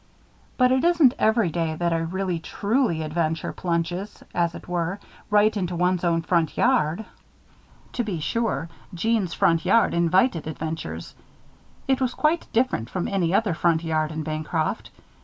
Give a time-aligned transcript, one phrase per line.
[0.57, 5.55] But it isn't every day that a really, truly adventure plunges, as it were, right
[5.55, 7.05] into one's own front yard.
[7.93, 11.13] To be sure, Jeanne's front yard invited adventures.
[11.87, 14.89] It was quite different from any other front yard in Bancroft.